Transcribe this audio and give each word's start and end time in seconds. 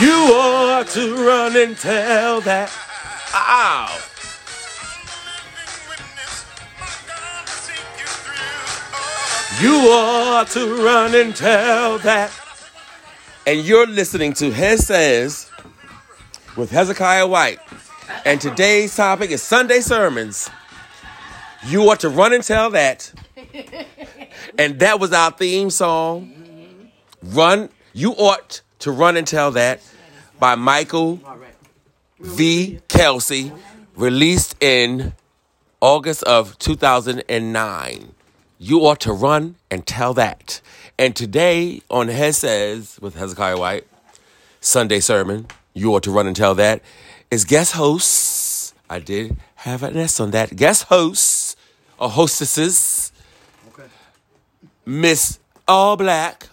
You 0.00 0.12
ought 0.12 0.86
to 0.90 1.16
run 1.16 1.56
and 1.56 1.76
tell 1.76 2.40
that. 2.42 2.70
Ow. 3.34 3.98
You 9.60 9.72
ought 9.90 10.46
to 10.50 10.84
run 10.84 11.16
and 11.16 11.34
tell 11.34 11.98
that. 11.98 12.30
And 13.44 13.64
you're 13.64 13.88
listening 13.88 14.34
to 14.34 14.52
Head 14.52 14.78
Says 14.78 15.50
with 16.56 16.70
Hezekiah 16.70 17.26
White. 17.26 17.58
And 18.24 18.40
today's 18.40 18.94
topic 18.94 19.32
is 19.32 19.42
Sunday 19.42 19.80
sermons. 19.80 20.48
You 21.66 21.90
ought 21.90 21.98
to 22.00 22.08
run 22.08 22.32
and 22.32 22.44
tell 22.44 22.70
that. 22.70 23.12
And 24.56 24.78
that 24.78 25.00
was 25.00 25.12
our 25.12 25.32
theme 25.32 25.70
song. 25.70 26.32
Run, 27.20 27.68
you 27.94 28.12
ought 28.12 28.60
to 28.80 28.90
run 28.90 29.16
and 29.16 29.26
tell 29.26 29.50
that 29.52 29.80
by 30.38 30.54
Michael 30.54 31.20
V. 32.20 32.80
Kelsey, 32.88 33.52
released 33.96 34.54
in 34.62 35.12
August 35.80 36.22
of 36.24 36.58
2009. 36.58 38.14
You 38.58 38.80
ought 38.80 39.00
to 39.00 39.12
run 39.12 39.56
and 39.70 39.86
tell 39.86 40.14
that. 40.14 40.60
And 40.98 41.14
today 41.14 41.82
on 41.90 42.08
Says 42.08 42.98
with 43.00 43.14
Hezekiah 43.14 43.58
White, 43.58 43.86
Sunday 44.60 45.00
sermon, 45.00 45.46
you 45.74 45.94
ought 45.94 46.02
to 46.04 46.10
run 46.10 46.26
and 46.26 46.34
tell 46.34 46.54
that, 46.56 46.82
is 47.30 47.44
guest 47.44 47.72
hosts. 47.72 48.74
I 48.90 48.98
did 48.98 49.36
have 49.56 49.82
an 49.82 49.96
S 49.96 50.18
on 50.18 50.32
that. 50.32 50.56
Guest 50.56 50.84
hosts 50.84 51.56
or 51.98 52.08
hostesses. 52.08 53.12
Okay. 53.68 53.88
Miss 54.86 55.38
All 55.66 55.96
Black 55.96 56.48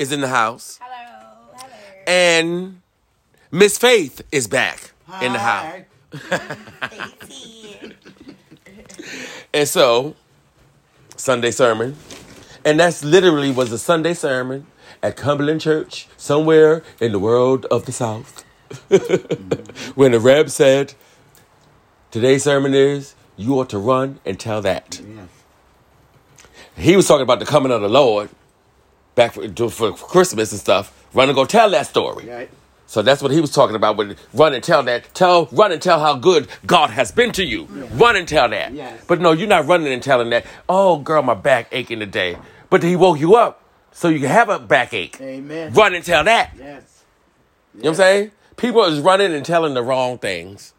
is 0.00 0.12
in 0.12 0.22
the 0.22 0.28
house. 0.28 0.80
Hello. 0.82 1.36
Hello. 1.52 1.74
And 2.06 2.80
Miss 3.50 3.76
Faith 3.76 4.22
is 4.32 4.48
back 4.48 4.92
in 5.20 5.34
the 5.34 5.38
house. 5.38 5.82
And 9.52 9.68
so, 9.68 10.14
Sunday 11.16 11.50
sermon. 11.50 11.96
And 12.64 12.80
that's 12.80 13.04
literally 13.04 13.50
was 13.50 13.72
a 13.72 13.78
Sunday 13.78 14.14
sermon 14.14 14.66
at 15.02 15.16
Cumberland 15.16 15.60
Church, 15.60 16.08
somewhere 16.16 16.82
in 17.00 17.12
the 17.12 17.18
world 17.18 17.66
of 17.66 17.84
the 17.84 17.92
South. 17.92 18.44
when 19.96 20.12
the 20.12 20.20
Reb 20.20 20.48
said, 20.48 20.94
Today's 22.10 22.44
sermon 22.44 22.72
is, 22.72 23.14
you 23.36 23.58
ought 23.58 23.68
to 23.70 23.78
run 23.78 24.20
and 24.24 24.40
tell 24.40 24.62
that. 24.62 25.00
Yeah. 25.04 25.26
He 26.76 26.96
was 26.96 27.06
talking 27.06 27.22
about 27.22 27.40
the 27.40 27.46
coming 27.46 27.72
of 27.72 27.82
the 27.82 27.88
Lord 27.88 28.30
back 29.14 29.32
for, 29.32 29.70
for 29.70 29.92
Christmas 29.92 30.52
and 30.52 30.60
stuff. 30.60 30.96
Run 31.14 31.28
and 31.28 31.36
go 31.36 31.44
tell 31.44 31.70
that 31.70 31.86
story. 31.86 32.28
Right. 32.28 32.50
So 32.86 33.02
that's 33.02 33.22
what 33.22 33.30
he 33.30 33.40
was 33.40 33.52
talking 33.52 33.76
about 33.76 33.96
when 33.96 34.16
run 34.34 34.52
and 34.52 34.64
tell 34.64 34.82
that. 34.82 35.14
Tell, 35.14 35.46
run 35.52 35.70
and 35.70 35.80
tell 35.80 36.00
how 36.00 36.16
good 36.16 36.48
God 36.66 36.90
has 36.90 37.12
been 37.12 37.30
to 37.32 37.44
you. 37.44 37.66
Run 37.92 38.16
and 38.16 38.26
tell 38.26 38.48
that. 38.48 38.74
Yes. 38.74 39.04
But 39.06 39.20
no, 39.20 39.30
you're 39.30 39.46
not 39.46 39.66
running 39.66 39.92
and 39.92 40.02
telling 40.02 40.30
that. 40.30 40.44
Oh, 40.68 40.98
girl, 40.98 41.22
my 41.22 41.34
back 41.34 41.68
aching 41.70 42.00
today. 42.00 42.36
But 42.68 42.82
he 42.82 42.96
woke 42.96 43.20
you 43.20 43.36
up 43.36 43.62
so 43.92 44.08
you 44.08 44.18
can 44.18 44.28
have 44.28 44.48
a 44.48 44.58
backache. 44.58 45.20
Amen. 45.20 45.72
Run 45.72 45.94
and 45.94 46.04
tell 46.04 46.24
that. 46.24 46.52
Yes. 46.58 47.04
You 47.74 47.82
know 47.82 47.90
what 47.90 47.90
I'm 47.90 47.94
saying? 47.94 48.30
People 48.56 48.82
is 48.84 48.98
running 48.98 49.34
and 49.34 49.44
telling 49.44 49.74
the 49.74 49.82
wrong 49.82 50.18
things. 50.18 50.74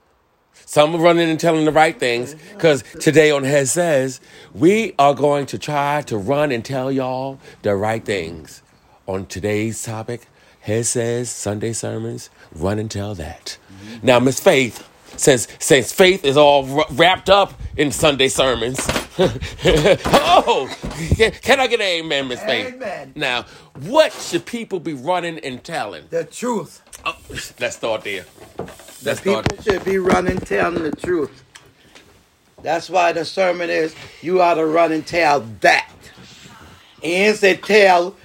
Some 0.71 0.95
are 0.95 0.99
running 0.99 1.29
and 1.29 1.37
telling 1.37 1.65
the 1.65 1.71
right 1.73 1.99
things. 1.99 2.33
Mm-hmm. 2.33 2.55
Because 2.55 2.83
today 3.01 3.29
on 3.29 3.43
Head 3.43 3.67
Says, 3.67 4.21
we 4.53 4.93
are 4.97 5.13
going 5.13 5.45
to 5.47 5.59
try 5.59 6.01
to 6.03 6.17
run 6.17 6.49
and 6.53 6.63
tell 6.63 6.89
y'all 6.89 7.39
the 7.61 7.75
right 7.75 8.01
things. 8.01 8.61
On 9.05 9.25
today's 9.25 9.83
topic, 9.83 10.27
Head 10.61 10.85
Says, 10.85 11.29
Sunday 11.29 11.73
sermons, 11.73 12.29
run 12.55 12.79
and 12.79 12.89
tell 12.89 13.13
that. 13.15 13.57
Mm-hmm. 13.67 14.07
Now, 14.07 14.21
Miss 14.21 14.39
Faith, 14.39 14.87
since, 15.17 15.45
since 15.59 15.91
faith 15.91 16.23
is 16.23 16.37
all 16.37 16.63
wra- 16.63 16.85
wrapped 16.91 17.29
up 17.29 17.53
in 17.75 17.91
Sunday 17.91 18.29
sermons, 18.29 18.79
oh, 19.19 20.73
can, 21.17 21.31
can 21.33 21.59
I 21.59 21.67
get 21.67 21.81
an 21.81 21.85
amen, 21.85 22.29
Miss 22.29 22.39
Faith? 22.43 22.75
Amen. 22.75 23.11
Now, 23.17 23.43
what 23.87 24.13
should 24.13 24.45
people 24.45 24.79
be 24.79 24.93
running 24.93 25.37
and 25.39 25.61
telling? 25.61 26.05
The 26.11 26.23
truth. 26.23 26.81
Oh, 27.03 27.17
let's 27.59 27.75
start 27.75 28.05
there. 28.05 28.23
The 29.01 29.15
people 29.15 29.63
should 29.63 29.83
be 29.83 29.97
running 29.97 30.37
telling 30.37 30.83
the 30.83 30.95
truth. 30.95 31.43
That's 32.61 32.89
why 32.89 33.11
the 33.13 33.25
sermon 33.25 33.69
is 33.69 33.95
you 34.21 34.41
ought 34.41 34.55
to 34.55 34.65
run 34.65 34.91
and 34.91 35.05
tell 35.05 35.41
that. 35.61 35.89
And 37.03 37.35
say 37.35 37.55
tell 37.55 38.15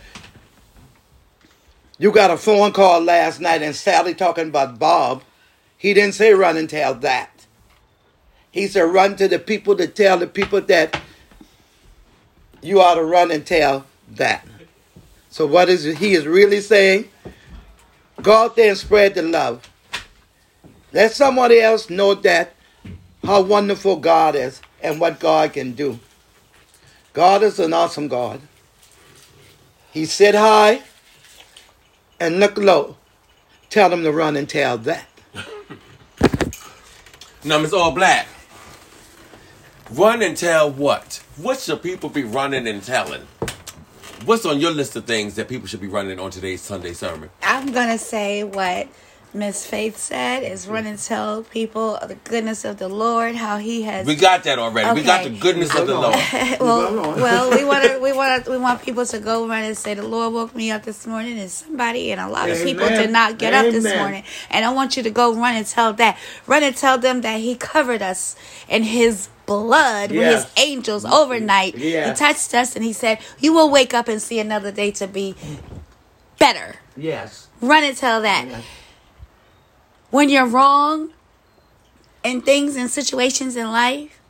you 1.98 2.12
got 2.12 2.31
a 2.31 2.36
phone 2.36 2.72
call 2.72 3.00
last 3.00 3.41
night 3.41 3.62
and 3.62 3.75
Sally 3.75 4.15
talking 4.15 4.48
about 4.48 4.78
Bob. 4.78 5.22
He 5.78 5.94
didn't 5.94 6.15
say 6.15 6.34
run 6.34 6.59
and 6.59 6.69
tell 6.69 6.94
that. 6.97 7.47
He 8.50 8.66
said 8.66 8.82
run 8.82 9.16
to 9.16 9.28
the 9.28 9.38
people 9.38 9.76
to 9.76 9.86
tell 9.86 10.19
the 10.19 10.26
people 10.26 10.60
that 10.62 11.00
you 12.62 12.82
ought 12.82 12.97
to 12.97 13.04
run 13.04 13.31
and 13.31 13.47
tell 13.47 13.86
that. 14.10 14.47
So 15.31 15.47
what 15.47 15.70
is 15.70 15.84
he 15.84 16.12
is 16.12 16.26
really 16.26 16.60
saying? 16.60 17.09
Go 18.20 18.32
out 18.32 18.56
there 18.56 18.70
and 18.70 18.78
spread 18.78 19.15
the 19.15 19.22
love. 19.22 19.69
Let 20.92 21.12
somebody 21.12 21.60
else 21.60 21.91
know 21.91 22.14
that 22.14 22.54
how 23.24 23.42
wonderful 23.42 23.97
God 23.97 24.34
is 24.34 24.60
and 24.82 25.00
what 25.00 25.20
God 25.20 25.52
can 25.52 25.72
do. 25.72 25.98
God 27.12 27.42
is 27.42 27.58
an 27.58 27.72
awesome 27.72 28.08
God. 28.08 28.41
He 29.92 30.04
sit 30.04 30.34
high 30.34 30.82
and 32.20 32.38
look 32.38 32.56
low. 32.56 32.97
Tell 33.70 33.91
them 33.91 34.02
to 34.04 34.12
run 34.12 34.36
and 34.36 34.48
tell 34.48 34.78
that. 34.78 35.06
Now, 37.44 37.60
Miss 37.60 37.72
All 37.72 37.92
Black. 37.92 38.26
Run 39.92 40.20
and 40.20 40.36
tell 40.36 40.68
what? 40.68 41.22
What 41.36 41.60
should 41.60 41.80
people 41.80 42.08
be 42.08 42.24
running 42.24 42.66
and 42.66 42.82
telling? 42.82 43.22
What's 44.24 44.44
on 44.44 44.58
your 44.58 44.72
list 44.72 44.97
of 44.97 45.04
things 45.04 45.36
that 45.36 45.48
people 45.48 45.68
should 45.68 45.80
be 45.80 45.86
running 45.86 46.18
on 46.18 46.32
today's 46.32 46.60
Sunday 46.60 46.92
sermon? 46.92 47.30
I'm 47.42 47.70
gonna 47.70 47.98
say 47.98 48.42
what 48.42 48.88
Miss 49.36 49.66
Faith 49.66 49.98
said 49.98 50.42
is 50.42 50.66
run 50.66 50.86
and 50.86 50.98
tell 50.98 51.42
people 51.42 51.98
the 52.06 52.14
goodness 52.14 52.64
of 52.64 52.78
the 52.78 52.88
Lord, 52.88 53.34
how 53.34 53.58
He 53.58 53.82
has. 53.82 54.06
We 54.06 54.16
got 54.16 54.44
that 54.44 54.58
already. 54.58 54.98
We 54.98 55.06
got 55.06 55.24
the 55.24 55.30
goodness 55.30 55.74
of 55.74 55.86
the 55.86 55.94
Lord. 55.94 56.16
well, 56.60 57.16
well, 57.16 57.50
we 57.50 57.62
want 57.62 57.84
to, 57.84 57.98
we 58.02 58.12
want 58.12 58.44
to, 58.44 58.50
we 58.50 58.56
want 58.56 58.82
people 58.82 59.04
to 59.04 59.19
go 59.20 59.47
run 59.47 59.64
and 59.64 59.76
say, 59.76 59.92
"The 59.92 60.06
Lord 60.06 60.32
woke 60.32 60.54
me 60.54 60.70
up 60.70 60.84
this 60.84 61.06
morning," 61.06 61.38
and 61.38 61.50
somebody, 61.50 62.12
and 62.12 62.20
a 62.20 62.28
lot 62.28 62.48
of 62.48 62.62
people 62.62 62.88
did 62.88 63.10
not 63.10 63.38
get 63.38 63.52
up 63.52 63.66
this 63.70 63.84
morning. 63.84 64.24
And 64.50 64.64
I 64.64 64.72
want 64.72 64.97
you 64.97 65.02
to 65.02 65.10
go 65.10 65.34
run 65.34 65.54
and 65.54 65.66
tell 65.66 65.92
that, 65.94 66.18
run 66.47 66.62
and 66.62 66.74
tell 66.74 66.97
them 66.97 67.20
that 67.20 67.41
He 67.41 67.56
covered 67.56 68.00
us 68.00 68.36
in 68.68 68.84
His 68.84 69.28
blood 69.44 70.10
with 70.12 70.26
His 70.34 70.47
angels 70.56 71.04
overnight. 71.04 71.76
Yes. 71.76 72.18
He 72.18 72.24
touched 72.24 72.54
us, 72.54 72.74
and 72.74 72.82
He 72.82 72.94
said, 72.94 73.18
"You 73.38 73.53
will 73.53 73.70
wake 73.70 73.92
up 73.92 74.08
and 74.08 74.20
see 74.22 74.41
another 74.41 74.72
day 74.72 74.92
to 74.92 75.06
be 75.06 75.34
better." 76.38 76.76
Yes. 76.97 77.48
Run 77.60 77.84
and 77.84 77.94
tell 77.94 78.22
that. 78.22 78.47
Yes. 78.48 78.64
When 80.10 80.28
you're 80.28 80.46
wrong 80.46 81.10
in 82.22 82.40
things 82.42 82.76
and 82.76 82.90
situations 82.90 83.56
in 83.56 83.70
life, 83.70 84.20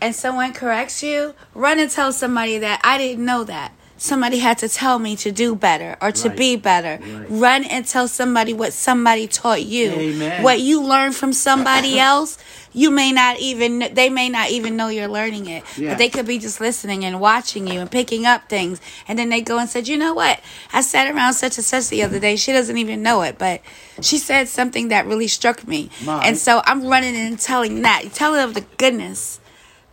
and 0.00 0.14
someone 0.14 0.52
corrects 0.52 1.02
you, 1.02 1.34
run 1.54 1.78
and 1.78 1.90
tell 1.90 2.12
somebody 2.12 2.58
that 2.58 2.80
I 2.84 2.98
didn't 2.98 3.24
know 3.24 3.44
that. 3.44 3.72
Somebody 4.04 4.38
had 4.40 4.58
to 4.58 4.68
tell 4.68 4.98
me 4.98 5.16
to 5.16 5.32
do 5.32 5.54
better 5.54 5.96
or 6.02 6.12
to 6.12 6.28
Right. 6.28 6.36
be 6.36 6.56
better. 6.56 6.98
Right. 7.02 7.26
Run 7.30 7.64
and 7.64 7.86
tell 7.86 8.06
somebody 8.06 8.52
what 8.52 8.74
somebody 8.74 9.26
taught 9.26 9.62
you. 9.64 9.88
Amen. 9.92 10.42
What 10.42 10.60
you 10.60 10.82
learned 10.82 11.16
from 11.16 11.32
somebody 11.32 11.98
else, 12.10 12.36
you 12.74 12.90
may 12.90 13.12
not 13.12 13.38
even 13.40 13.88
they 13.94 14.10
may 14.10 14.28
not 14.28 14.50
even 14.50 14.76
know 14.76 14.88
you're 14.88 15.08
learning 15.08 15.46
it. 15.46 15.62
Yeah. 15.78 15.90
But 15.90 15.98
they 15.98 16.10
could 16.10 16.26
be 16.26 16.38
just 16.38 16.60
listening 16.60 17.02
and 17.06 17.18
watching 17.18 17.66
you 17.66 17.80
and 17.80 17.90
picking 17.90 18.26
up 18.26 18.46
things. 18.50 18.78
And 19.08 19.18
then 19.18 19.30
they 19.30 19.40
go 19.40 19.56
and 19.58 19.70
said, 19.70 19.88
"You 19.88 19.96
know 19.96 20.12
what? 20.12 20.38
I 20.70 20.82
sat 20.82 21.06
around 21.10 21.32
such 21.32 21.56
and 21.56 21.64
such 21.64 21.88
the 21.88 22.02
other 22.02 22.18
day. 22.18 22.36
She 22.36 22.52
doesn't 22.52 22.76
even 22.76 23.02
know 23.02 23.22
it, 23.22 23.38
but 23.38 23.62
she 24.02 24.18
said 24.18 24.48
something 24.48 24.88
that 24.88 25.06
really 25.06 25.28
struck 25.28 25.66
me." 25.66 25.88
And 26.06 26.36
so 26.36 26.60
I'm 26.66 26.84
running 26.86 27.16
and 27.16 27.38
telling 27.40 27.80
that, 27.88 28.12
telling 28.12 28.42
of 28.42 28.52
the 28.52 28.66
goodness, 28.76 29.40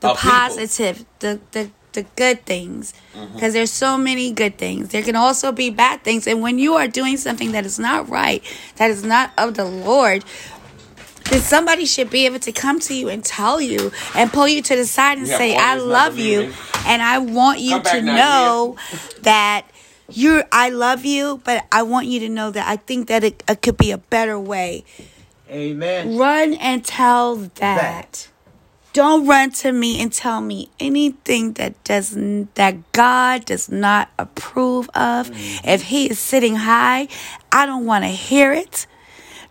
the 0.01 0.09
Of 0.09 0.18
people. 0.18 0.31
positive, 0.38 1.06
the 1.19 1.39
the 1.53 1.69
the 1.93 2.03
good 2.15 2.45
things. 2.45 2.93
Mm-hmm. 3.13 3.33
because 3.35 3.53
there's 3.53 3.71
so 3.71 3.97
many 3.97 4.31
good 4.31 4.57
things. 4.57 4.89
There 4.89 5.03
can 5.03 5.15
also 5.15 5.51
be 5.51 5.69
bad 5.69 6.03
things. 6.03 6.27
And 6.27 6.41
when 6.41 6.57
you 6.59 6.75
are 6.75 6.88
doing 6.88 7.17
something 7.17 7.51
that 7.51 7.65
is 7.65 7.77
not 7.79 8.09
right 8.09 8.43
that 8.77 8.89
is 8.91 9.03
not 9.03 9.31
of 9.38 9.55
the 9.55 9.65
lord 9.65 10.23
then 11.29 11.39
somebody 11.39 11.85
should 11.85 12.09
be 12.09 12.25
able 12.25 12.39
to 12.39 12.51
come 12.51 12.79
to 12.81 12.93
you 12.93 13.07
and 13.09 13.23
tell 13.23 13.61
you 13.61 13.91
and 14.15 14.31
pull 14.33 14.47
you 14.47 14.61
to 14.61 14.75
the 14.75 14.85
side 14.85 15.17
and 15.17 15.27
Yeah, 15.27 15.38
say 15.38 15.55
i 15.55 15.75
love 15.75 16.17
you 16.17 16.51
and 16.85 17.01
i 17.01 17.17
want 17.19 17.59
you 17.59 17.79
Come 17.81 17.83
to 17.83 18.01
now, 18.01 18.15
know 18.15 18.75
that 19.21 19.65
you're 20.09 20.43
i 20.51 20.69
love 20.69 21.05
you 21.05 21.39
but 21.45 21.65
i 21.71 21.83
want 21.83 22.07
you 22.07 22.19
to 22.21 22.29
know 22.29 22.51
that 22.51 22.67
i 22.67 22.75
think 22.75 23.07
that 23.07 23.23
it, 23.23 23.43
it 23.47 23.61
could 23.61 23.77
be 23.77 23.91
a 23.91 23.97
better 23.97 24.38
way. 24.39 24.83
Amen. 25.49 26.17
run 26.17 26.53
and 26.55 26.83
tell 26.83 27.35
that. 27.35 28.29
Don't 28.93 29.25
run 29.25 29.51
to 29.51 29.71
me 29.71 30.01
and 30.01 30.11
tell 30.11 30.41
me 30.41 30.69
anything 30.79 31.53
that 31.53 31.81
does 31.85 32.15
n- 32.15 32.49
that 32.55 32.91
God 32.91 33.45
does 33.45 33.69
not 33.71 34.09
approve 34.19 34.89
of. 34.89 35.29
Mm. 35.31 35.61
If 35.63 35.83
He 35.83 36.09
is 36.09 36.19
sitting 36.19 36.55
high, 36.57 37.07
I 37.51 37.65
don't 37.65 37.85
want 37.85 38.03
to 38.03 38.09
hear 38.09 38.51
it. 38.51 38.88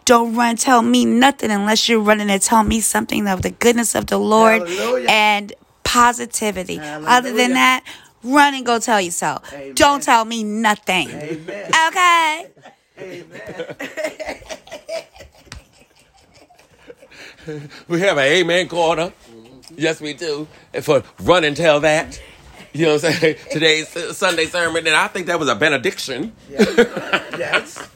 Don't 0.04 0.34
run 0.34 0.56
tell 0.56 0.82
me 0.82 1.04
nothing 1.04 1.50
unless 1.50 1.88
you're 1.88 2.00
running 2.00 2.28
to 2.28 2.38
tell 2.38 2.64
me 2.64 2.80
something 2.80 3.26
of 3.28 3.42
the 3.42 3.50
goodness 3.50 3.94
of 3.94 4.06
the 4.06 4.18
Lord 4.18 4.62
Hallelujah. 4.62 5.06
and 5.08 5.52
positivity. 5.84 6.78
Other 6.80 7.32
than 7.32 7.52
that, 7.54 7.84
run 8.22 8.54
and 8.54 8.66
go 8.66 8.78
tell 8.78 9.00
yourself. 9.00 9.52
Amen. 9.52 9.74
Don't 9.74 10.02
tell 10.02 10.24
me 10.24 10.42
nothing. 10.44 11.08
Amen. 11.10 11.70
Okay. 11.88 12.46
Amen. 12.98 13.66
We 17.88 18.00
have 18.00 18.18
an 18.18 18.24
amen 18.24 18.68
corner. 18.68 19.12
Yes, 19.76 20.00
we 20.00 20.12
do. 20.14 20.46
And 20.74 20.84
for 20.84 21.02
run 21.20 21.44
and 21.44 21.56
tell 21.56 21.80
that. 21.80 22.20
You 22.72 22.86
know 22.86 22.94
what 22.94 23.04
I'm 23.04 23.12
saying? 23.14 23.36
Today's 23.50 23.88
Sunday 24.16 24.46
sermon, 24.46 24.86
and 24.86 24.94
I 24.94 25.08
think 25.08 25.26
that 25.26 25.38
was 25.40 25.48
a 25.48 25.54
benediction. 25.54 26.32
Yes. 27.38 27.88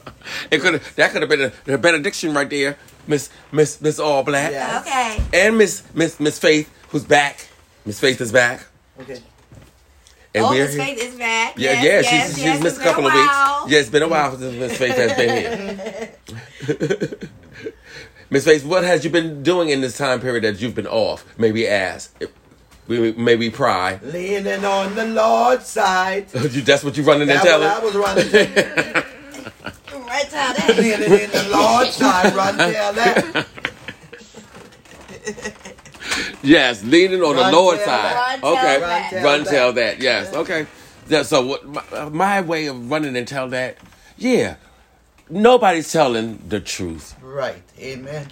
It 0.49 0.59
could 0.61 0.81
that 0.95 1.11
could 1.11 1.21
have 1.21 1.29
been 1.29 1.51
a, 1.67 1.73
a 1.73 1.77
benediction 1.77 2.33
right 2.33 2.49
there, 2.49 2.77
Miss 3.05 3.29
Miss 3.51 3.79
Miss 3.79 3.99
All 3.99 4.23
Black, 4.23 4.51
Yeah. 4.51 4.81
Okay. 4.81 5.23
and 5.45 5.55
Miss 5.55 5.83
Miss 5.93 6.19
Miss 6.19 6.39
Faith, 6.39 6.67
who's 6.89 7.03
back. 7.03 7.47
Miss 7.85 7.99
Faith 7.99 8.19
is 8.21 8.31
back, 8.31 8.65
Okay. 8.99 9.21
and 10.33 10.45
oh, 10.45 10.49
we're 10.49 10.65
Miss. 10.65 10.75
Faith 10.75 10.97
is 10.99 11.15
back. 11.15 11.59
Yeah, 11.59 11.73
yes, 11.73 11.83
yeah, 11.83 11.91
yes, 11.91 12.05
she's 12.35 12.43
yes, 12.43 12.53
she's 12.55 12.63
missed 12.63 12.81
a 12.81 12.83
couple 12.83 13.03
been 13.03 13.11
of 13.11 13.19
weeks. 13.19 13.71
Yeah, 13.71 13.79
it's 13.81 13.89
been 13.89 14.01
a 14.01 14.07
while 14.07 14.35
since 14.35 14.55
Miss 14.55 14.77
Faith 14.79 14.95
has 14.95 15.13
been 15.13 15.77
here. 16.79 17.19
Miss 18.29 18.45
Face, 18.45 18.63
what 18.63 18.83
has 18.83 19.03
you 19.03 19.09
been 19.09 19.43
doing 19.43 19.69
in 19.69 19.81
this 19.81 19.97
time 19.97 20.19
period 20.19 20.43
that 20.43 20.59
you've 20.61 20.75
been 20.75 20.87
off? 20.87 21.25
Maybe 21.37 21.67
ask. 21.67 22.13
We 22.87 23.13
maybe 23.13 23.49
pry. 23.49 23.99
Leaning 24.03 24.63
on 24.63 24.93
the 24.95 25.05
Lord's 25.07 25.65
side. 25.67 26.27
That's 26.29 26.83
what 26.83 26.95
you're 26.97 27.05
running 27.05 27.29
and 27.29 27.31
That's 27.31 27.45
what 27.45 27.63
I 27.63 27.79
telling. 27.79 27.85
was 27.85 27.95
running 27.95 28.29
to. 28.31 29.05
Right 30.07 30.29
tell 30.29 30.53
that. 30.53 30.75
Leaning 30.77 31.19
in 31.19 31.31
the 31.31 31.49
Lord's 31.51 31.95
side. 31.95 32.35
Run 32.35 32.57
tell 32.57 32.93
that. 32.93 33.47
Yes, 36.43 36.83
leaning 36.83 37.21
on 37.23 37.35
the 37.35 37.41
Run, 37.41 37.53
Lord's 37.53 37.83
tell 37.83 37.87
side. 38.01 38.43
Run, 38.43 38.53
okay, 38.53 38.61
tell 38.61 38.79
that. 38.81 39.11
run, 39.13 39.23
Run, 39.23 39.43
tell, 39.43 39.51
tell 39.53 39.73
that. 39.73 39.99
Yes, 39.99 40.33
okay. 40.33 40.67
Yeah, 41.07 41.23
so 41.23 41.45
what? 41.45 41.65
My, 41.67 42.09
my 42.09 42.41
way 42.41 42.67
of 42.67 42.89
running 42.91 43.15
and 43.17 43.27
tell 43.27 43.47
that. 43.49 43.77
Yeah, 44.17 44.55
nobody's 45.29 45.91
telling 45.91 46.41
the 46.47 46.59
truth. 46.59 47.15
Right. 47.21 47.61
Amen. 47.79 48.27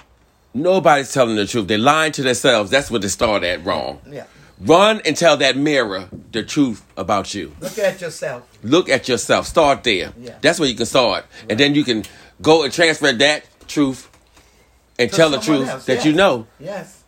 Nobody's 0.54 1.12
telling 1.12 1.36
the 1.36 1.48
truth. 1.48 1.68
They're 1.68 1.78
lying 1.78 2.12
to 2.14 2.24
themselves. 2.24 2.70
That's 2.70 2.92
what 2.92 3.02
they 3.02 3.08
start 3.08 3.44
at 3.44 3.66
wrong. 3.66 4.02
Yeah. 4.10 4.26
Run 4.60 5.02
and 5.04 5.18
tell 5.18 5.36
that 5.38 5.58
mirror 5.58 6.08
the 6.32 6.44
truth 6.44 6.86
about 6.96 7.34
you. 7.34 7.56
Look 7.60 7.78
at 7.80 8.00
yourself. 8.00 8.48
Look 8.64 8.88
at 8.88 9.08
yourself. 9.10 9.48
Start 9.48 9.84
there. 9.84 10.14
Yeah. 10.18 10.38
That's 10.42 10.60
where 10.60 10.70
you 10.70 10.76
can 10.76 10.86
start. 10.86 11.26
And 11.50 11.60
then 11.60 11.76
you 11.76 11.84
can 11.84 12.04
go 12.42 12.64
and 12.64 12.72
transfer 12.72 13.12
that 13.12 13.46
truth 13.68 14.10
and 15.00 15.10
To 15.10 15.16
tell 15.16 15.30
the 15.32 15.40
truth 15.40 15.68
else, 15.68 15.86
that 15.86 15.96
yes. 15.96 16.06
you 16.06 16.14
know. 16.14 16.48
Yes. 16.60 17.04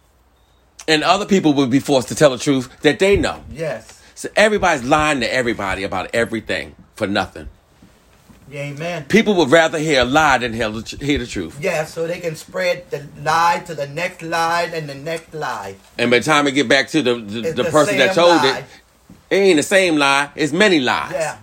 And 0.88 1.04
other 1.04 1.26
people 1.26 1.54
will 1.54 1.68
be 1.68 1.80
forced 1.80 2.08
to 2.10 2.16
tell 2.16 2.32
the 2.32 2.38
truth 2.38 2.70
that 2.82 3.00
they 3.00 3.16
know. 3.16 3.44
Yes. 3.52 4.02
So 4.16 4.30
everybody's 4.36 4.84
lying 4.84 5.20
to 5.20 5.32
everybody 5.32 5.84
about 5.84 6.10
everything 6.14 6.76
for 6.96 7.06
nothing. 7.08 7.50
Amen. 8.54 9.06
People 9.06 9.36
would 9.36 9.50
rather 9.50 9.80
hear 9.80 10.02
a 10.02 10.06
lie 10.06 10.38
than 10.38 10.54
hear 10.54 10.70
the, 10.70 10.98
hear 11.02 11.18
the 11.18 11.26
truth. 11.26 11.58
Yeah, 11.60 11.86
so 11.86 12.06
they 12.06 12.20
can 12.20 12.36
spread 12.36 12.90
the 12.92 13.08
lie 13.22 13.64
to 13.66 13.74
the 13.74 13.88
next 13.88 14.22
lie 14.22 14.70
and 14.74 14.88
the 14.88 14.96
next 14.96 15.34
lie. 15.34 15.76
And 15.98 16.12
by 16.12 16.20
the 16.20 16.26
time 16.26 16.46
it 16.48 16.52
get 16.52 16.70
back 16.70 16.90
to 16.90 17.02
the, 17.02 17.16
the, 17.16 17.42
the 17.42 17.54
the 17.54 17.64
person 17.66 17.98
that 17.98 18.14
told 18.14 18.38
lie. 18.38 18.60
it, 18.60 18.66
it 19.32 19.36
ain't 19.36 19.58
the 19.58 19.64
same 19.64 19.98
lie. 19.98 20.30
It's 20.36 20.54
many 20.54 20.80
lies. 20.80 21.12
Yeah. 21.12 21.38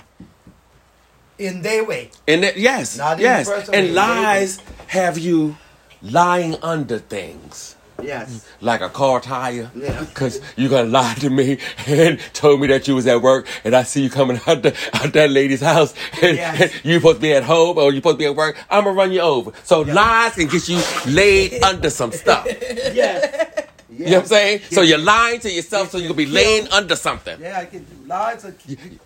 In 1.39 1.63
their 1.63 1.85
way. 1.85 2.11
And 2.29 2.45
that, 2.45 2.57
yes, 2.57 2.97
Not 2.97 3.19
yes. 3.19 3.49
And 3.71 3.95
lies 3.95 4.61
have 4.87 5.19
you 5.19 5.57
lying 6.03 6.55
under 6.63 6.99
things. 6.99 7.75
Yes. 8.03 8.47
Like 8.61 8.81
a 8.81 8.89
car 8.89 9.21
tire. 9.21 9.71
Yeah. 9.75 10.05
Cause 10.15 10.41
you 10.57 10.69
gonna 10.69 10.89
lie 10.89 11.15
to 11.15 11.31
me 11.31 11.59
and 11.87 12.19
told 12.33 12.61
me 12.61 12.67
that 12.69 12.87
you 12.89 12.95
was 12.95 13.07
at 13.07 13.23
work 13.23 13.47
and 13.65 13.75
I 13.75 13.83
see 13.85 14.03
you 14.03 14.11
coming 14.11 14.41
out, 14.47 14.63
the, 14.63 14.75
out 14.95 15.13
that 15.13 15.31
lady's 15.31 15.61
house 15.61 15.95
and, 16.23 16.37
Yes. 16.37 16.73
you 16.85 16.95
supposed 16.97 17.17
to 17.17 17.23
be 17.23 17.33
at 17.33 17.45
home 17.45 17.79
or 17.79 17.91
you 17.93 17.99
supposed 17.99 18.15
to 18.15 18.19
be 18.19 18.27
at 18.27 18.37
work. 18.37 18.57
I'm 18.71 18.85
gonna 18.85 18.97
run 18.97 19.13
you 19.13 19.21
over. 19.21 19.53
So 19.65 19.83
lies 19.83 20.35
can 20.35 20.49
get 20.49 20.69
you 20.69 20.81
laid 21.07 21.63
under 21.63 21.91
some 21.91 22.13
stuff. 22.13 22.47
Yes. 22.93 23.49
You 23.99 24.07
know 24.07 24.11
what 24.13 24.21
I'm 24.23 24.27
saying? 24.27 24.61
So 24.71 24.81
you're 24.81 24.99
lying 24.99 25.41
to 25.41 25.51
yourself 25.51 25.91
so 25.91 25.99
you 25.99 26.07
can 26.09 26.17
be 26.17 26.27
laying 26.27 26.67
under 26.69 26.97
something. 26.97 27.39
Yeah, 27.41 27.59
I 27.61 27.67
can 27.67 27.85
do. 27.85 28.09
lies 28.09 28.45
are 28.45 28.55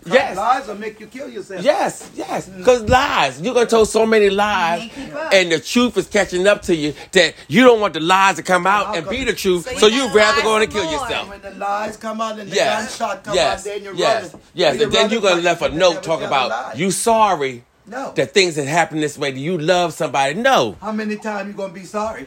Yes. 0.07 0.37
lies 0.37 0.67
will 0.69 0.75
make 0.77 1.01
you 1.01 1.07
kill 1.07 1.29
yourself. 1.29 1.63
Yes, 1.63 2.11
yes. 2.15 2.49
Mm. 2.49 2.59
Because 2.59 2.83
lies. 2.89 3.41
You're 3.41 3.55
going 3.55 3.67
to 3.67 3.71
tell 3.71 3.85
so 3.87 4.07
many 4.07 4.31
lies, 4.31 4.85
You 4.85 4.91
can't 4.91 5.07
keep 5.09 5.15
up. 5.17 5.33
and 5.35 5.53
the 5.53 5.61
truth 5.61 5.97
is 5.97 6.07
catching 6.07 6.47
up 6.47 6.63
to 6.63 6.75
you 6.75 6.95
that 7.13 7.35
you 7.49 7.65
don't 7.65 7.81
want 7.81 7.95
the 7.95 8.01
lies 8.01 8.37
to 8.37 8.43
come 8.43 8.67
out 8.67 8.97
and 8.97 9.09
be 9.09 9.25
the 9.25 9.33
truth, 9.33 9.65
So 9.65 9.71
you 9.73 9.79
so 9.79 9.89
gotta 9.89 9.95
you'd 10.05 10.15
rather 10.15 10.43
go 10.43 10.55
on 10.57 10.63
and 10.63 10.71
kill 10.73 10.85
more. 10.85 10.93
yourself. 10.93 11.29
When 11.29 11.41
the 11.43 11.51
lies 11.53 11.97
come 11.97 12.21
out 12.21 12.39
and 12.39 12.51
the 12.51 12.55
Yes, 12.57 12.99
gunshot 12.99 13.25
come 13.25 13.35
yes, 13.35 13.59
out, 13.61 13.65
then 13.65 13.83
you're 13.85 13.95
yes, 13.95 14.25
running. 14.33 14.41
yes. 14.55 14.75
You're 14.77 14.85
And 14.85 14.93
then 14.93 15.11
you're 15.11 15.21
going 15.21 15.43
to 15.43 15.43
running 15.43 15.45
left 15.45 15.63
a 15.63 15.69
note 15.71 15.91
never 15.95 16.01
talk 16.05 16.21
about 16.23 16.51
lie. 16.51 16.73
you 16.77 16.91
sorry 16.91 17.65
No. 17.87 18.13
that 18.17 18.33
things 18.35 18.55
that 18.57 18.67
happen 18.67 19.01
this 19.01 19.17
way. 19.19 19.33
Do 19.33 19.41
You 19.41 19.59
love 19.59 19.95
somebody. 19.95 20.35
No. 20.35 20.77
How 20.81 20.93
many 20.93 21.17
times 21.17 21.49
you 21.49 21.55
gonna 21.55 21.73
be 21.73 21.85
sorry? 21.85 22.27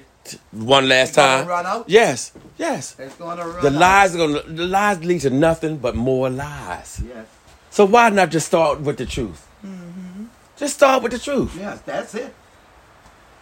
One 0.52 0.88
last 0.90 1.16
time. 1.16 1.48
run 1.48 1.66
out? 1.66 1.90
Yes, 1.90 2.32
yes. 2.58 2.96
It's 3.00 3.16
gonna 3.16 3.48
run. 3.48 3.62
The 3.62 3.70
out. 3.70 3.74
lies 3.74 4.16
are 4.16 4.18
going 4.18 4.34
to 4.44 4.52
the 4.52 4.66
lies 4.66 5.04
lead 5.04 5.22
to 5.22 5.30
nothing 5.30 5.78
but 5.78 5.96
more 5.96 6.30
lies. 6.30 7.02
Yes. 7.08 7.28
So 7.70 7.86
why 7.86 8.10
not 8.10 8.30
just 8.32 8.48
start 8.48 8.82
with 8.82 8.98
the 8.98 9.06
truth? 9.06 9.48
Mm-hmm. 9.66 10.26
Just 10.58 10.76
start 10.76 11.04
with 11.04 11.12
the 11.12 11.20
truth. 11.20 11.56
Yes, 11.58 11.82
that's 11.82 12.16
it. 12.16 12.34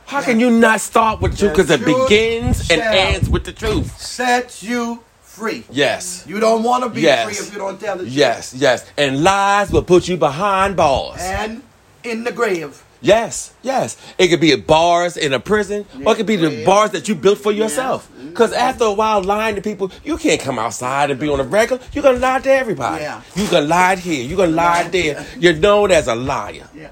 How 0.06 0.22
can 0.22 0.40
you 0.40 0.50
not 0.50 0.80
start 0.80 1.20
with 1.22 1.32
the 1.34 1.38
truth? 1.38 1.52
Because 1.54 1.70
it 1.72 1.86
begins 1.86 2.70
and 2.70 2.82
ends 2.82 3.30
with 3.30 3.44
the 3.44 3.52
truth. 3.52 4.00
Set 4.00 4.64
you 4.64 5.04
free. 5.22 5.64
Yes. 5.70 6.24
You 6.28 6.40
don't 6.40 6.64
want 6.64 6.84
to 6.84 6.90
be 6.90 7.02
Yes. 7.02 7.26
free 7.26 7.46
if 7.48 7.54
you 7.54 7.60
don't 7.60 7.80
tell 7.80 7.98
the 7.98 8.04
truth. 8.04 8.14
Yes, 8.14 8.54
yes. 8.54 8.86
And 8.98 9.24
lies 9.24 9.70
will 9.72 9.84
put 9.84 10.08
you 10.08 10.18
behind 10.18 10.76
bars. 10.78 11.20
And 11.22 11.62
in 12.04 12.24
the 12.24 12.32
grave. 12.32 12.82
Yes, 13.02 13.54
yes. 13.62 13.96
It 14.18 14.30
could 14.30 14.40
be 14.40 14.56
bars 14.56 15.18
in 15.18 15.34
a 15.34 15.40
prison, 15.40 15.86
or 16.06 16.14
it 16.14 16.16
could 16.16 16.26
be 16.26 16.36
the 16.36 16.66
bars 16.66 16.92
that 16.92 17.08
you 17.08 17.16
built 17.16 17.38
for 17.38 17.52
yourself. 17.52 18.10
Because 18.30 18.52
mm-hmm. 18.52 18.60
after 18.60 18.86
a 18.86 18.94
while, 18.94 19.22
lying 19.24 19.56
to 19.56 19.62
people, 19.62 19.92
you 20.04 20.18
can't 20.18 20.42
come 20.42 20.58
outside 20.60 21.12
and 21.12 21.20
be 21.20 21.30
on 21.30 21.40
a 21.40 21.44
regular. 21.44 21.82
You're 21.94 22.04
going 22.04 22.16
to 22.16 22.22
lie 22.22 22.40
to 22.40 22.52
everybody. 22.52 23.04
Yeah. 23.04 23.22
You're 23.36 23.50
going 23.50 23.64
to 23.64 23.70
lie 23.70 23.96
here. 23.96 24.24
You're 24.24 24.38
going 24.38 24.50
to 24.50 24.56
lie 24.56 24.84
Lie. 24.84 24.90
there. 24.90 25.26
You're 25.38 25.56
known 25.56 25.92
as 25.92 26.08
a 26.08 26.16
liar. 26.16 26.68
Yeah. 26.76 26.92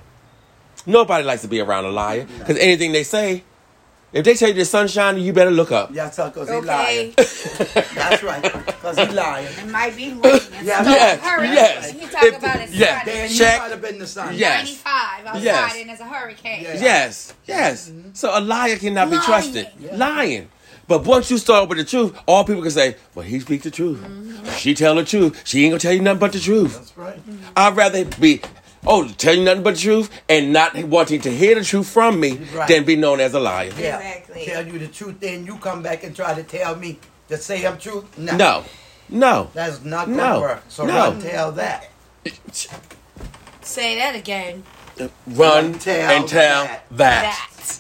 Nobody 0.85 1.23
likes 1.23 1.41
to 1.41 1.47
be 1.47 1.59
around 1.59 1.85
a 1.85 1.89
liar. 1.91 2.27
Because 2.39 2.57
anything 2.57 2.91
they 2.91 3.03
say, 3.03 3.43
if 4.13 4.23
they 4.23 4.35
tell 4.35 4.49
you 4.49 4.53
the 4.53 4.65
sun's 4.65 4.91
shining, 4.91 5.23
you 5.23 5.33
better 5.33 5.51
look 5.51 5.71
up. 5.71 5.89
Yes, 5.93 6.15
sir, 6.15 6.29
because 6.29 6.47
he 6.47 6.55
Okay. 6.55 6.67
lying. 6.67 7.13
That's 7.95 8.23
right. 8.23 8.74
Because 8.93 9.09
he 9.09 9.15
lying. 9.15 9.45
It 9.47 9.67
might 9.71 9.95
be 9.95 10.09
raining. 10.09 10.23
Yeah, 10.63 10.81
Snow, 10.83 10.91
yes, 10.91 11.19
hurricane. 11.21 11.53
yes. 11.55 11.93
You 11.95 12.07
talk 12.07 12.23
If- 12.23 12.37
about 12.37 12.59
it 12.61 12.69
yeah. 12.71 12.97
Sunday. 12.97 13.11
Then 13.13 13.29
Check. 13.29 13.53
you 13.55 13.59
might 13.61 13.71
have 13.71 13.81
been 13.81 13.99
the 13.99 14.07
son. 14.07 14.35
Yeah. 14.35 14.49
95 14.57 15.25
outside 15.25 15.41
Yes. 15.43 15.75
and 15.79 15.89
there's 15.89 15.99
a 15.99 16.05
hurricane. 16.05 16.63
Yeah. 16.63 16.73
Yes, 16.81 17.33
yes. 17.45 17.89
Mm-hmm. 17.89 18.09
So 18.13 18.37
a 18.37 18.41
liar 18.41 18.75
cannot 18.77 19.09
be 19.09 19.15
Lying. 19.15 19.25
trusted. 19.25 19.67
Lying. 19.93 20.49
But 20.87 21.03
once 21.03 21.31
you 21.31 21.39
start 21.39 21.67
with 21.67 21.79
the 21.79 21.83
truth, 21.83 22.15
all 22.27 22.43
people 22.43 22.61
can 22.61 22.69
say, 22.69 22.95
"Well, 23.15 23.25
he 23.25 23.39
speaks 23.39 23.63
the 23.63 23.71
truth. 23.71 23.99
Mm-hmm. 24.01 24.49
She 24.51 24.75
tell 24.75 24.93
the 24.93 25.03
truth. 25.03 25.41
She 25.43 25.63
ain't 25.63 25.71
gonna 25.71 25.79
tell 25.79 25.93
you 25.93 26.01
nothing 26.01 26.19
but 26.19 26.31
the 26.33 26.39
truth." 26.39 26.75
That's 26.77 26.95
right. 26.95 27.17
Mm-hmm. 27.17 27.43
I'd 27.57 27.75
rather 27.75 28.05
be, 28.05 28.41
oh, 28.85 29.07
tell 29.17 29.33
you 29.33 29.43
nothing 29.43 29.63
but 29.63 29.73
the 29.75 29.81
truth 29.81 30.11
and 30.29 30.53
not 30.53 30.75
wanting 30.83 31.21
to 31.21 31.31
hear 31.31 31.55
the 31.55 31.63
truth 31.63 31.89
from 31.89 32.19
me 32.19 32.37
Right. 32.53 32.67
than 32.67 32.83
be 32.83 32.95
known 32.95 33.19
as 33.19 33.33
a 33.33 33.39
liar. 33.39 33.71
Yeah. 33.79 33.97
Exactly. 33.97 34.45
Tell 34.45 34.67
you 34.67 34.77
the 34.77 34.87
truth, 34.87 35.19
then 35.19 35.43
you 35.47 35.57
come 35.57 35.81
back 35.81 36.03
and 36.03 36.15
try 36.15 36.35
to 36.35 36.43
tell 36.43 36.75
me 36.75 36.99
the 37.27 37.37
same 37.37 37.77
truth. 37.77 38.17
No. 38.17 38.35
No, 38.37 38.63
no. 39.09 39.49
That's 39.53 39.83
not 39.83 40.05
going 40.07 40.17
to 40.19 40.23
No. 40.23 40.41
work. 40.41 40.63
So 40.69 40.85
No. 40.85 40.93
run 41.11 41.21
tell 41.21 41.51
that. 41.53 41.89
Say 43.61 43.95
that 43.97 44.15
again. 44.15 44.63
Run 44.99 45.09
Run, 45.27 45.79
tell 45.79 46.09
and 46.11 46.27
tell 46.27 46.63
that. 46.65 46.85
that. 46.91 47.49
That. 47.57 47.79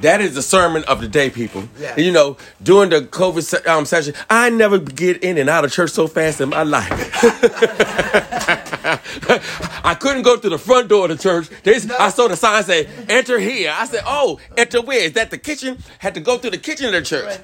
That 0.00 0.20
is 0.20 0.34
the 0.34 0.42
sermon 0.42 0.84
of 0.84 1.00
the 1.00 1.08
day, 1.08 1.30
people. 1.30 1.68
Yeah. 1.78 1.94
And 1.96 2.04
you 2.04 2.12
know, 2.12 2.36
during 2.62 2.90
the 2.90 3.02
COVID 3.02 3.42
se- 3.42 3.64
um, 3.70 3.84
session, 3.84 4.14
I 4.28 4.50
never 4.50 4.78
get 4.78 5.22
in 5.22 5.38
and 5.38 5.48
out 5.50 5.64
of 5.64 5.72
church 5.72 5.90
so 5.90 6.06
fast 6.08 6.40
in 6.40 6.48
my 6.48 6.62
life. 6.62 6.90
I 9.84 9.94
couldn't 10.00 10.22
go 10.22 10.36
to 10.36 10.48
the 10.48 10.58
front 10.58 10.88
door 10.88 11.10
of 11.10 11.16
the 11.16 11.22
church. 11.22 11.48
They, 11.62 11.78
No. 11.84 11.96
I 11.98 12.08
saw 12.08 12.26
the 12.28 12.36
sign 12.36 12.64
say, 12.64 12.88
enter 13.08 13.38
here. 13.38 13.72
I 13.76 13.86
said, 13.86 14.02
oh, 14.06 14.40
enter 14.56 14.80
where? 14.80 15.00
Is 15.00 15.12
that 15.12 15.30
the 15.30 15.38
kitchen? 15.38 15.78
Had 15.98 16.14
to 16.14 16.20
go 16.20 16.38
through 16.38 16.50
the 16.52 16.58
kitchen 16.58 16.86
of 16.86 16.92
the 16.92 17.02
church. 17.02 17.38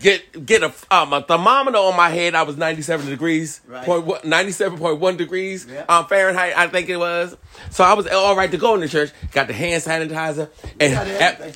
Get 0.00 0.44
get 0.46 0.62
a 0.62 0.72
um 0.90 1.12
a 1.12 1.22
thermometer 1.22 1.78
on 1.78 1.96
my 1.96 2.08
head. 2.10 2.34
I 2.34 2.42
was 2.42 2.56
ninety 2.56 2.82
seven 2.82 3.06
degrees, 3.06 3.60
Right. 3.66 3.84
point 3.84 4.06
97.1 4.24 5.16
degrees 5.16 5.66
Yeah. 5.70 5.84
um 5.88 6.06
Fahrenheit. 6.06 6.52
I 6.56 6.66
think 6.68 6.88
it 6.88 6.96
was. 6.96 7.36
So 7.70 7.84
I 7.84 7.94
was 7.94 8.06
all 8.06 8.36
right 8.36 8.50
to 8.50 8.56
go 8.58 8.74
in 8.74 8.80
the 8.80 8.88
church. 8.88 9.10
Got 9.32 9.46
the 9.48 9.52
hand 9.54 9.82
sanitizer, 9.82 10.48
and 10.80 10.94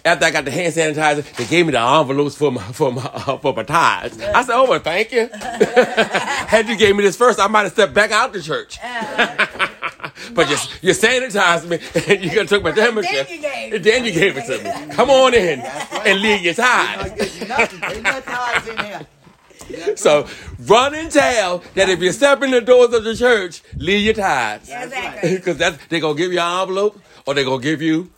after 0.06 0.24
I 0.24 0.30
got 0.30 0.44
the 0.44 0.50
hand 0.50 0.74
sanitizer, 0.74 1.24
they 1.36 1.44
gave 1.46 1.66
me 1.66 1.72
the 1.72 1.80
envelopes 1.80 2.36
for 2.36 2.50
my 2.52 2.62
for 2.72 2.92
my 2.92 3.02
for 3.42 3.52
my 3.54 3.62
tithes. 3.62 4.20
I 4.20 4.42
said, 4.42 4.54
"Oh, 4.54 4.68
well, 4.68 4.80
thank 4.80 5.12
you." 5.12 5.28
Had 5.34 6.68
you 6.68 6.76
gave 6.76 6.96
me 6.96 7.02
this 7.02 7.16
first, 7.16 7.38
I 7.38 7.46
might 7.46 7.62
have 7.62 7.72
stepped 7.72 7.94
back 7.94 8.10
out 8.10 8.32
the 8.32 8.42
church. 8.42 8.78
but 10.34 10.48
you 10.50 10.56
you 10.82 10.92
sanitized 10.92 11.68
me, 11.68 11.78
and 12.14 12.24
you 12.24 12.44
took 12.46 12.62
my 12.62 12.72
temperature. 12.72 13.26
you 13.28 13.40
gave 13.40 13.74
and 13.74 13.84
then 13.84 14.04
you 14.04 14.12
gave 14.12 14.36
it 14.36 14.46
to 14.46 14.64
me. 14.88 14.94
Come 14.94 15.10
on 15.10 15.34
in 15.34 15.60
and 15.60 16.20
leave 16.20 16.42
your 16.42 16.54
tithes. 16.54 17.40
Not 17.48 17.48
nothing. 17.48 17.80
Ain't 17.84 18.26
no 18.26 18.72
in 18.72 18.84
here. 18.84 19.06
So 19.94 20.26
run 20.66 20.94
and 20.94 21.12
tell 21.12 21.62
that 21.74 21.88
if 21.88 22.00
you 22.00 22.10
step 22.10 22.42
in 22.42 22.50
the 22.50 22.60
doors 22.60 22.92
of 22.92 23.04
the 23.04 23.14
church, 23.14 23.62
leave 23.76 24.04
your 24.04 24.14
tithes. 24.14 24.68
Exactly. 24.68 25.36
Because 25.36 25.58
that's 25.58 25.86
they 25.86 26.00
gonna 26.00 26.16
give 26.18 26.32
you 26.32 26.40
an 26.40 26.62
envelope 26.62 27.00
or 27.24 27.34
they're 27.34 27.44
gonna 27.44 27.62
give 27.62 27.80
you 27.80 28.10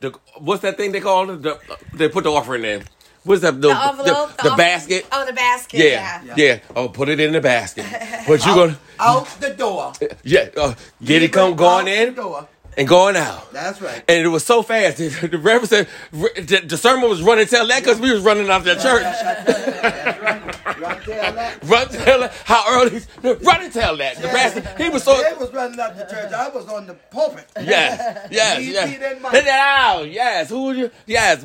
the 0.00 0.10
what's 0.38 0.62
that 0.62 0.76
thing 0.76 0.92
they 0.92 1.00
call 1.00 1.30
it? 1.30 1.42
The, 1.42 1.60
they 1.94 2.08
put 2.08 2.24
the 2.24 2.32
offering 2.32 2.64
in. 2.64 2.82
What's 3.26 3.42
that? 3.42 3.60
The, 3.60 3.68
The 3.68 3.88
envelope, 3.88 4.36
the, 4.36 4.42
the 4.44 4.50
off- 4.52 4.56
basket. 4.58 5.06
Oh, 5.12 5.26
the 5.26 5.32
basket. 5.32 5.78
Yeah, 5.80 6.22
Yeah. 6.24 6.34
yeah, 6.36 6.58
Oh, 6.74 6.88
put 6.88 7.08
it 7.08 7.20
in 7.20 7.32
the 7.32 7.40
basket. 7.40 7.84
But 8.28 8.44
you 8.46 8.54
gonna 8.54 8.78
Out 8.98 9.26
the 9.40 9.50
door. 9.50 9.92
yeah, 10.24 10.48
uh, 10.56 10.74
get 11.04 11.22
it 11.22 11.32
come 11.32 11.52
Out 11.52 11.58
going 11.58 11.84
the 11.86 12.02
in 12.08 12.14
door. 12.14 12.48
and 12.78 12.86
going 12.88 13.16
out. 13.16 13.52
That's 13.52 13.80
right. 13.82 14.02
And 14.08 14.24
it 14.24 14.28
was 14.28 14.44
so 14.44 14.62
fast. 14.62 14.96
The, 14.98 15.08
the 15.32 15.38
reverend 15.38 15.68
said 15.68 15.88
the, 16.12 16.62
the 16.66 16.76
sermon 16.76 17.08
was 17.10 17.22
running 17.22 17.46
tell 17.46 17.66
that 17.68 17.80
because 17.82 17.98
we 18.00 18.12
was 18.12 18.22
running 18.22 18.48
out 18.50 18.58
of 18.60 18.64
the 18.64 18.74
church. 18.74 19.02
That's 19.02 20.20
right. 20.22 20.42
Right 20.78 21.04
there, 21.06 21.32
that. 21.32 21.64
Run 21.64 21.88
tell 21.88 22.20
that 22.20 22.32
how 22.44 22.62
early 22.68 23.00
run 23.22 23.62
and 23.64 23.72
tell 23.72 23.96
that. 23.96 24.16
The 24.20 24.28
pastor, 24.28 24.62
he 24.82 24.88
was 24.90 25.02
so 25.04 25.14
They 25.22 25.32
was 25.38 25.52
running 25.52 25.80
up 25.80 25.96
the 25.96 26.04
church. 26.04 26.32
I 26.32 26.48
was 26.50 26.66
on 26.68 26.86
the 26.86 26.94
pulpit. 26.94 27.46
Yes, 27.60 28.28
yes, 28.30 28.60
yes. 28.62 28.90
he. 28.90 28.98
Let 28.98 29.44
that 29.44 29.84
out. 29.86 30.10
Yes. 30.10 30.50
Who 30.50 30.64
would 30.64 30.76
you? 30.76 30.90
Yes, 31.06 31.44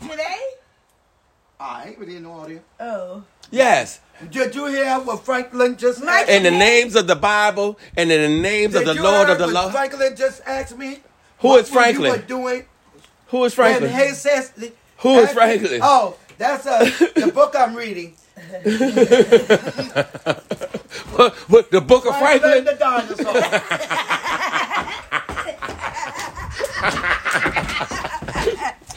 Today? 0.00 0.38
I 1.62 1.84
ain't 1.88 1.98
really 1.98 2.16
in 2.16 2.24
the 2.24 2.28
audience. 2.30 2.64
Oh. 2.80 3.22
yes. 3.50 4.00
Did 4.30 4.54
you 4.54 4.66
hear 4.66 4.96
what 5.00 5.24
Franklin 5.24 5.76
just 5.76 6.00
Mike- 6.02 6.22
asked 6.22 6.30
In 6.30 6.42
the 6.44 6.50
names 6.50 6.94
of 6.96 7.06
the 7.06 7.16
Bible 7.16 7.78
and 7.96 8.10
in 8.10 8.20
the 8.32 8.40
names 8.42 8.74
of 8.74 8.80
Did 8.84 8.88
the 8.88 8.94
you 8.94 9.02
Lord 9.02 9.26
hear 9.28 9.32
of 9.32 9.38
the 9.38 9.46
what 9.46 9.54
law. 9.54 9.70
Franklin 9.70 10.14
just 10.16 10.42
asked 10.46 10.76
me. 10.76 11.00
Who 11.38 11.48
What 11.48 11.60
is 11.64 11.70
were 11.70 11.74
Franklin? 11.74 12.04
You 12.06 12.10
were 12.18 12.22
doing 12.26 12.64
Who 13.28 13.44
is 13.44 13.54
Franklin? 13.54 13.90
he 13.92 14.08
says. 14.10 14.52
Who 14.98 15.18
is 15.18 15.24
asked 15.26 15.34
me- 15.34 15.34
Franklin? 15.34 15.80
Oh, 15.82 16.16
that's 16.38 16.66
uh, 16.66 16.78
the 17.14 17.30
book 17.34 17.54
I'm 17.58 17.74
reading. 17.74 18.14
What, 21.14 21.34
what, 21.48 21.70
the 21.70 21.80
Book 21.80 22.06
of 22.06 22.16
Franklin? 22.18 22.64
the 22.64 22.74
dinosaur. 22.74 23.34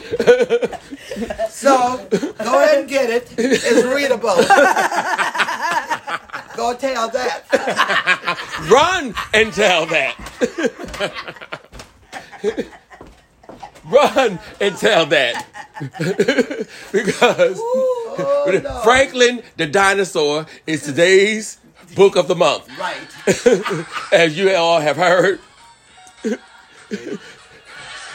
so 1.50 2.06
go 2.38 2.62
ahead 2.62 2.78
and 2.80 2.88
get 2.88 3.10
it. 3.10 3.28
It's 3.36 3.84
readable. 3.84 4.36
go 6.56 6.74
tell 6.76 7.08
that. 7.10 7.42
Run 8.70 9.14
and 9.34 9.52
tell 9.52 9.86
that. 9.86 10.14
Run 13.84 14.38
and 14.60 14.76
tell 14.76 15.06
that. 15.06 15.46
because 16.92 17.58
Oh, 18.18 18.60
no. 18.62 18.80
Franklin 18.82 19.42
the 19.56 19.66
dinosaur 19.66 20.46
is 20.66 20.82
today's 20.82 21.58
book 21.94 22.16
of 22.16 22.28
the 22.28 22.34
month. 22.36 22.66
Right. 22.78 23.86
As 24.12 24.36
you 24.38 24.54
all 24.54 24.80
have 24.80 24.96
heard. 24.96 25.40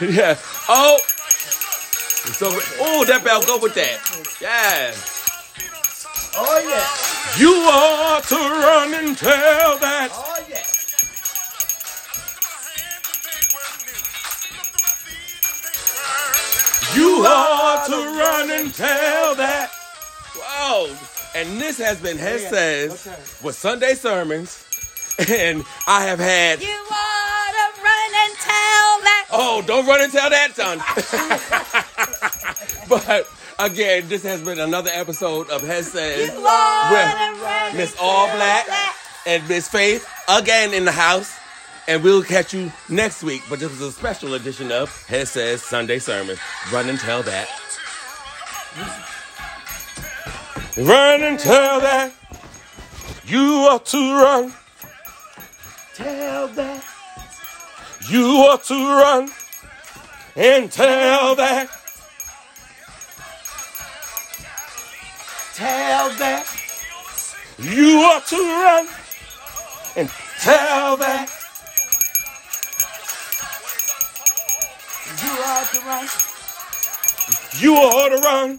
yeah. 0.00 0.36
Oh. 0.68 0.98
So, 2.24 2.48
oh, 2.80 3.04
that 3.06 3.22
bell 3.24 3.42
go 3.42 3.58
with 3.58 3.74
that. 3.74 3.98
Yeah. 4.40 4.94
Oh 6.34 6.58
yeah. 6.64 7.38
You 7.38 7.52
ought 7.68 8.24
to 8.24 8.36
run 8.36 8.94
and 8.94 9.16
tell 9.16 9.78
that. 9.78 10.10
Oh 10.12 10.44
yeah. 10.48 10.62
You 16.94 17.24
ought 17.26 17.86
to 17.86 17.96
run 17.96 18.50
and 18.50 18.74
tell 18.74 19.34
that. 19.36 19.70
Whoa. 20.36 20.94
And 21.34 21.58
this 21.60 21.78
has 21.78 22.00
been 22.00 22.18
oh, 22.18 22.20
Head 22.20 22.40
Says 22.40 23.06
Okay. 23.06 23.16
with 23.42 23.54
Sunday 23.56 23.94
sermons. 23.94 24.68
And 25.28 25.62
I 25.86 26.04
have 26.06 26.18
had, 26.18 26.62
You 26.62 26.68
ought 26.68 27.52
to 27.52 27.82
run 27.82 28.12
and 28.24 28.34
tell 28.38 29.00
that. 29.08 29.26
oh, 29.30 29.62
don't 29.66 29.86
run 29.86 30.00
and 30.02 30.10
tell 30.12 30.30
that, 30.30 30.56
son. 30.56 30.78
but 32.92 33.26
again, 33.58 34.06
this 34.08 34.22
has 34.22 34.42
been 34.42 34.58
another 34.58 34.90
episode 34.92 35.48
of 35.48 35.62
Head 35.62 35.84
Says 35.84 36.28
with 36.28 37.74
Miss 37.74 37.96
All 37.98 38.26
Black 38.36 38.66
and 39.26 39.48
Miss 39.48 39.66
Faith 39.66 40.06
again 40.28 40.74
in 40.74 40.84
the 40.84 40.92
house. 40.92 41.34
And 41.88 42.02
we'll 42.04 42.22
catch 42.22 42.52
you 42.52 42.70
next 42.90 43.24
week. 43.24 43.42
But 43.48 43.60
this 43.60 43.70
was 43.70 43.80
a 43.80 43.92
special 43.92 44.34
edition 44.34 44.70
of 44.70 44.90
Head 45.06 45.26
Says 45.26 45.62
Sunday 45.62 45.98
Sermon. 45.98 46.36
Run 46.70 46.90
and 46.90 46.98
tell 46.98 47.22
that. 47.22 47.48
Run 50.76 51.22
and 51.22 51.38
tell 51.38 51.80
that. 51.80 52.12
You 53.24 53.68
ought 53.70 53.86
to 53.86 54.14
run. 54.22 54.52
Tell 55.94 56.48
that. 56.48 56.84
You 58.10 58.26
ought 58.26 58.64
to 58.64 58.74
run 58.74 59.30
and 60.36 60.70
tell 60.70 61.34
that. 61.36 61.81
Tell 65.54 66.10
that. 66.16 66.46
You 67.58 68.00
ought 68.00 68.26
to 68.26 68.36
run 68.36 68.88
and 69.96 70.08
tell 70.40 70.96
that. 70.96 71.28
You 75.22 75.32
ought 75.44 75.68
to 75.72 75.80
run. 75.86 76.08
You 77.60 77.76
ought 77.76 78.08
to 78.08 78.16
run 78.16 78.58